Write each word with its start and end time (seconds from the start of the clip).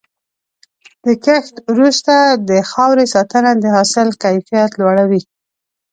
د 1.05 1.07
کښت 1.25 1.55
وروسته 1.73 2.15
د 2.49 2.51
خاورې 2.71 3.05
ساتنه 3.13 3.51
د 3.63 3.65
حاصل 3.75 4.07
کیفیت 4.23 4.71
لوړوي. 4.79 5.21